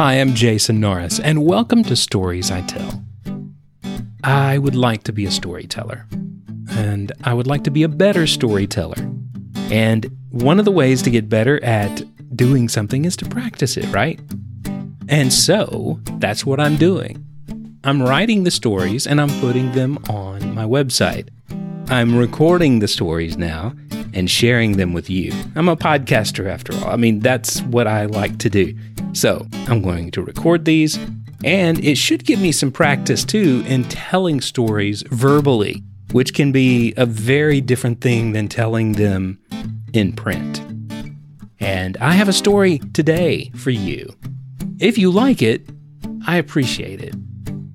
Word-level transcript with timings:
Hi, 0.00 0.14
I'm 0.14 0.32
Jason 0.32 0.80
Norris, 0.80 1.20
and 1.20 1.44
welcome 1.44 1.84
to 1.84 1.94
Stories 1.94 2.50
I 2.50 2.62
Tell. 2.62 3.04
I 4.24 4.56
would 4.56 4.74
like 4.74 5.02
to 5.02 5.12
be 5.12 5.26
a 5.26 5.30
storyteller, 5.30 6.06
and 6.70 7.12
I 7.24 7.34
would 7.34 7.46
like 7.46 7.64
to 7.64 7.70
be 7.70 7.82
a 7.82 7.88
better 7.88 8.26
storyteller. 8.26 8.96
And 9.70 10.10
one 10.30 10.58
of 10.58 10.64
the 10.64 10.70
ways 10.70 11.02
to 11.02 11.10
get 11.10 11.28
better 11.28 11.62
at 11.62 12.02
doing 12.34 12.70
something 12.70 13.04
is 13.04 13.14
to 13.18 13.26
practice 13.26 13.76
it, 13.76 13.92
right? 13.92 14.18
And 15.10 15.30
so 15.30 16.00
that's 16.14 16.46
what 16.46 16.60
I'm 16.60 16.78
doing. 16.78 17.22
I'm 17.84 18.02
writing 18.02 18.44
the 18.44 18.50
stories 18.50 19.06
and 19.06 19.20
I'm 19.20 19.40
putting 19.40 19.70
them 19.72 19.98
on 20.08 20.54
my 20.54 20.64
website. 20.64 21.28
I'm 21.90 22.16
recording 22.16 22.78
the 22.78 22.88
stories 22.88 23.36
now 23.36 23.74
and 24.14 24.30
sharing 24.30 24.78
them 24.78 24.94
with 24.94 25.10
you. 25.10 25.34
I'm 25.56 25.68
a 25.68 25.76
podcaster 25.76 26.48
after 26.48 26.74
all. 26.76 26.86
I 26.86 26.96
mean, 26.96 27.20
that's 27.20 27.60
what 27.64 27.86
I 27.86 28.06
like 28.06 28.38
to 28.38 28.48
do. 28.48 28.74
So 29.12 29.46
I'm 29.66 29.82
going 29.82 30.10
to 30.12 30.22
record 30.22 30.64
these, 30.64 30.98
and 31.44 31.82
it 31.84 31.96
should 31.96 32.24
give 32.24 32.40
me 32.40 32.52
some 32.52 32.70
practice 32.70 33.24
too 33.24 33.64
in 33.66 33.84
telling 33.84 34.40
stories 34.40 35.02
verbally, 35.10 35.82
which 36.12 36.34
can 36.34 36.52
be 36.52 36.94
a 36.96 37.06
very 37.06 37.60
different 37.60 38.00
thing 38.00 38.32
than 38.32 38.48
telling 38.48 38.92
them 38.92 39.38
in 39.92 40.12
print. 40.12 40.60
And 41.58 41.96
I 41.98 42.12
have 42.12 42.28
a 42.28 42.32
story 42.32 42.78
today 42.94 43.50
for 43.56 43.70
you. 43.70 44.14
If 44.78 44.96
you 44.96 45.10
like 45.10 45.42
it, 45.42 45.68
I 46.26 46.36
appreciate 46.36 47.02
it. 47.02 47.14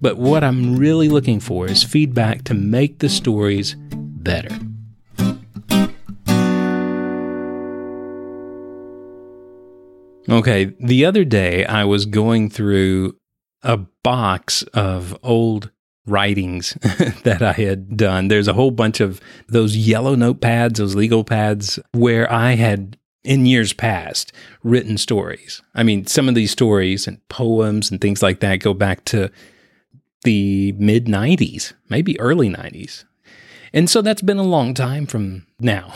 But 0.00 0.18
what 0.18 0.44
I'm 0.44 0.76
really 0.76 1.08
looking 1.08 1.40
for 1.40 1.66
is 1.66 1.82
feedback 1.82 2.44
to 2.44 2.54
make 2.54 2.98
the 2.98 3.08
stories 3.08 3.76
better. 3.78 4.50
Okay, 10.28 10.72
the 10.80 11.04
other 11.04 11.24
day 11.24 11.64
I 11.64 11.84
was 11.84 12.06
going 12.06 12.50
through 12.50 13.16
a 13.62 13.76
box 13.76 14.62
of 14.74 15.16
old 15.22 15.70
writings 16.06 16.72
that 17.24 17.42
I 17.42 17.52
had 17.52 17.96
done. 17.96 18.28
There's 18.28 18.48
a 18.48 18.52
whole 18.54 18.70
bunch 18.70 19.00
of 19.00 19.20
those 19.48 19.76
yellow 19.76 20.16
notepads, 20.16 20.76
those 20.76 20.94
legal 20.94 21.24
pads, 21.24 21.78
where 21.92 22.30
I 22.32 22.52
had 22.52 22.98
in 23.24 23.46
years 23.46 23.72
past 23.72 24.32
written 24.62 24.98
stories. 24.98 25.62
I 25.74 25.82
mean, 25.82 26.06
some 26.06 26.28
of 26.28 26.34
these 26.34 26.50
stories 26.50 27.06
and 27.06 27.26
poems 27.28 27.90
and 27.90 28.00
things 28.00 28.22
like 28.22 28.40
that 28.40 28.56
go 28.56 28.74
back 28.74 29.04
to 29.06 29.30
the 30.24 30.72
mid 30.72 31.06
90s, 31.06 31.72
maybe 31.88 32.18
early 32.20 32.48
90s. 32.48 33.04
And 33.74 33.88
so 33.88 34.02
that's 34.02 34.22
been 34.22 34.38
a 34.38 34.42
long 34.42 34.74
time 34.74 35.06
from 35.06 35.46
now. 35.58 35.94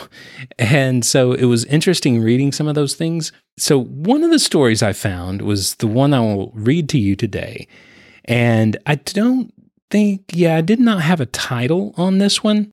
And 0.57 1.05
so 1.05 1.33
it 1.33 1.45
was 1.45 1.65
interesting 1.65 2.21
reading 2.21 2.51
some 2.51 2.67
of 2.67 2.75
those 2.75 2.95
things. 2.95 3.31
So 3.57 3.79
one 3.79 4.23
of 4.23 4.31
the 4.31 4.39
stories 4.39 4.81
I 4.81 4.93
found 4.93 5.41
was 5.41 5.75
the 5.75 5.87
one 5.87 6.13
I 6.13 6.19
will 6.19 6.51
read 6.55 6.89
to 6.89 6.99
you 6.99 7.15
today. 7.15 7.67
And 8.25 8.77
I 8.85 8.95
don't 8.95 9.53
think, 9.89 10.23
yeah, 10.33 10.57
I 10.57 10.61
did 10.61 10.79
not 10.79 11.01
have 11.01 11.21
a 11.21 11.25
title 11.27 11.93
on 11.97 12.17
this 12.17 12.43
one. 12.43 12.71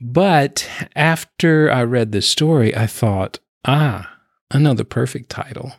But 0.00 0.68
after 0.94 1.70
I 1.70 1.82
read 1.82 2.12
the 2.12 2.22
story, 2.22 2.74
I 2.76 2.86
thought, 2.86 3.40
ah, 3.64 4.14
the 4.50 4.86
perfect 4.88 5.28
title. 5.28 5.72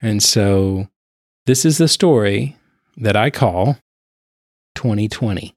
And 0.00 0.22
so 0.22 0.88
this 1.46 1.64
is 1.64 1.78
the 1.78 1.88
story 1.88 2.56
that 2.96 3.16
I 3.16 3.30
call 3.30 3.78
2020. 4.74 5.54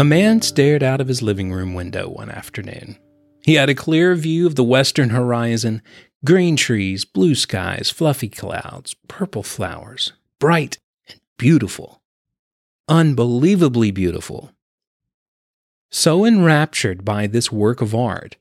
A 0.00 0.04
man 0.04 0.40
stared 0.40 0.82
out 0.82 1.02
of 1.02 1.08
his 1.08 1.20
living 1.20 1.52
room 1.52 1.74
window 1.74 2.08
one 2.08 2.30
afternoon. 2.30 2.96
He 3.44 3.56
had 3.56 3.68
a 3.68 3.74
clear 3.74 4.14
view 4.14 4.46
of 4.46 4.54
the 4.54 4.64
western 4.64 5.10
horizon 5.10 5.82
green 6.24 6.56
trees, 6.56 7.04
blue 7.04 7.34
skies, 7.34 7.90
fluffy 7.90 8.30
clouds, 8.30 8.96
purple 9.08 9.42
flowers, 9.42 10.14
bright 10.38 10.78
and 11.10 11.20
beautiful. 11.36 12.00
Unbelievably 12.88 13.90
beautiful. 13.90 14.52
So 15.90 16.24
enraptured 16.24 17.04
by 17.04 17.26
this 17.26 17.52
work 17.52 17.82
of 17.82 17.94
art, 17.94 18.38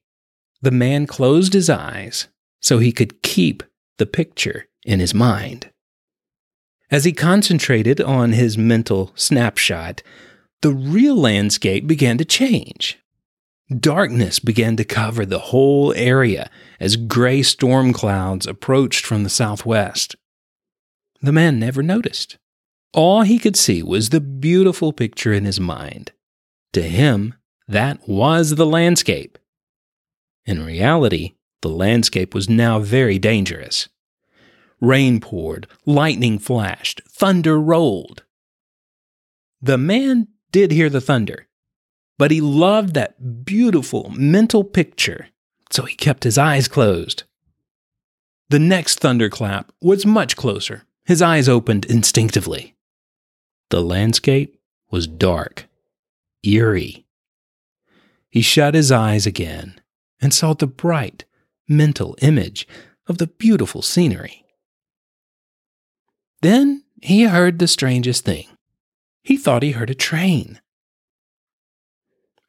the 0.61 0.71
man 0.71 1.07
closed 1.07 1.51
his 1.51 1.69
eyes 1.69 2.29
so 2.61 2.79
he 2.79 2.93
could 2.93 3.21
keep 3.21 3.63
the 3.97 4.05
picture 4.05 4.69
in 4.85 5.01
his 5.01 5.13
mind. 5.13 5.69
As 6.89 7.03
he 7.03 7.11
concentrated 7.11 7.99
on 7.99 8.31
his 8.31 8.57
mental 8.57 9.11
snapshot, 9.15 10.01
the 10.61 10.73
real 10.73 11.15
landscape 11.15 11.87
began 11.87 12.17
to 12.17 12.25
change. 12.25 12.99
Darkness 13.69 14.39
began 14.39 14.75
to 14.77 14.83
cover 14.83 15.25
the 15.25 15.39
whole 15.39 15.93
area 15.93 16.49
as 16.79 16.95
gray 16.95 17.43
storm 17.43 17.93
clouds 17.93 18.47
approached 18.47 19.05
from 19.05 19.23
the 19.23 19.29
southwest. 19.29 20.15
The 21.21 21.31
man 21.31 21.59
never 21.59 21.83
noticed. 21.83 22.37
All 22.93 23.21
he 23.21 23.37
could 23.37 23.55
see 23.55 23.83
was 23.83 24.09
the 24.09 24.21
beautiful 24.21 24.91
picture 24.91 25.33
in 25.33 25.45
his 25.45 25.59
mind. 25.59 26.11
To 26.73 26.81
him, 26.81 27.35
that 27.67 28.07
was 28.07 28.55
the 28.55 28.65
landscape. 28.65 29.37
In 30.45 30.65
reality, 30.65 31.33
the 31.61 31.69
landscape 31.69 32.33
was 32.33 32.49
now 32.49 32.79
very 32.79 33.19
dangerous. 33.19 33.89
Rain 34.81 35.19
poured, 35.19 35.67
lightning 35.85 36.39
flashed, 36.39 37.01
thunder 37.07 37.59
rolled. 37.59 38.23
The 39.61 39.77
man 39.77 40.29
did 40.51 40.71
hear 40.71 40.89
the 40.89 41.01
thunder, 41.01 41.47
but 42.17 42.31
he 42.31 42.41
loved 42.41 42.93
that 42.93 43.45
beautiful 43.45 44.11
mental 44.15 44.63
picture, 44.63 45.27
so 45.71 45.83
he 45.83 45.95
kept 45.95 46.23
his 46.23 46.37
eyes 46.37 46.67
closed. 46.67 47.23
The 48.49 48.59
next 48.59 48.99
thunderclap 48.99 49.71
was 49.81 50.05
much 50.05 50.35
closer. 50.35 50.83
His 51.05 51.21
eyes 51.21 51.47
opened 51.47 51.85
instinctively. 51.85 52.75
The 53.69 53.81
landscape 53.81 54.59
was 54.89 55.07
dark, 55.07 55.67
eerie. 56.43 57.05
He 58.29 58.41
shut 58.41 58.73
his 58.73 58.91
eyes 58.91 59.25
again 59.25 59.79
and 60.21 60.33
saw 60.33 60.53
the 60.53 60.67
bright 60.67 61.25
mental 61.67 62.15
image 62.21 62.67
of 63.07 63.19
the 63.19 63.27
beautiful 63.27 63.81
scenery. 63.81 64.45
Then 66.41 66.83
he 67.01 67.23
heard 67.23 67.59
the 67.59 67.67
strangest 67.67 68.25
thing. 68.25 68.47
He 69.29 69.37
thought 69.37 69.61
he 69.61 69.73
heard 69.73 69.91
a 69.91 69.93
train. 70.09 70.59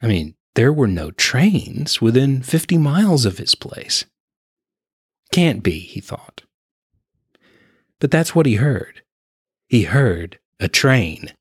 I 0.01 0.07
mean, 0.07 0.35
there 0.55 0.73
were 0.73 0.87
no 0.87 1.11
trains 1.11 2.01
within 2.01 2.41
50 2.41 2.79
miles 2.79 3.27
of 3.27 3.37
his 3.37 3.55
place. 3.55 4.07
Can't 5.31 5.63
be, 5.63 5.81
he 5.81 6.01
thought. 6.01 6.45
But 7.99 8.11
that's 8.11 8.35
what 8.35 8.47
he 8.47 8.55
heard. 8.55 9.03
He 9.69 9.83
heard 9.83 10.39
a 10.59 10.69
train, 10.69 11.35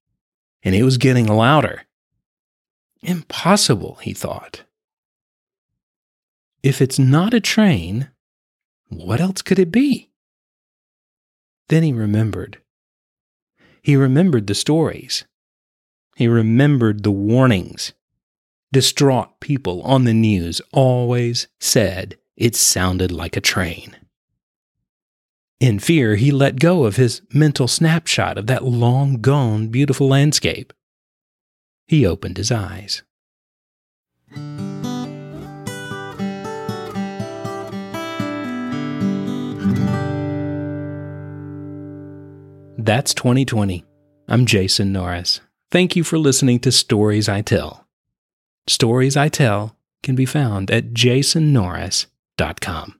and 0.61 0.75
it 0.75 0.83
was 0.83 0.97
getting 0.97 1.27
louder. 1.27 1.83
Impossible, 3.01 3.95
he 4.01 4.11
thought. 4.11 4.63
If 6.61 6.81
it's 6.81 6.99
not 6.99 7.33
a 7.33 7.39
train, 7.39 8.09
what 8.89 9.21
else 9.21 9.41
could 9.41 9.57
it 9.57 9.71
be? 9.71 10.09
Then 11.69 11.83
he 11.83 11.93
remembered. 11.93 12.61
He 13.81 13.95
remembered 13.95 14.47
the 14.47 14.55
stories. 14.55 15.25
He 16.15 16.27
remembered 16.27 17.03
the 17.03 17.11
warnings. 17.11 17.93
Distraught 18.71 19.39
people 19.39 19.81
on 19.83 20.03
the 20.03 20.13
news 20.13 20.61
always 20.71 21.47
said 21.59 22.17
it 22.35 22.55
sounded 22.55 23.11
like 23.11 23.35
a 23.35 23.41
train. 23.41 23.95
In 25.59 25.79
fear, 25.79 26.15
he 26.15 26.31
let 26.31 26.59
go 26.59 26.85
of 26.85 26.95
his 26.95 27.21
mental 27.33 27.67
snapshot 27.67 28.37
of 28.37 28.47
that 28.47 28.63
long 28.63 29.21
gone 29.21 29.67
beautiful 29.67 30.07
landscape. 30.07 30.71
He 31.87 32.05
opened 32.05 32.37
his 32.37 32.51
eyes. 32.51 33.03
That's 42.81 43.13
2020. 43.13 43.83
I'm 44.29 44.45
Jason 44.45 44.93
Norris. 44.93 45.41
Thank 45.69 45.97
you 45.97 46.05
for 46.05 46.17
listening 46.17 46.61
to 46.61 46.71
Stories 46.71 47.27
I 47.27 47.41
Tell. 47.41 47.85
Stories 48.67 49.17
I 49.17 49.27
Tell 49.27 49.75
can 50.01 50.15
be 50.15 50.25
found 50.25 50.71
at 50.71 50.93
jasonnorris.com. 50.93 52.98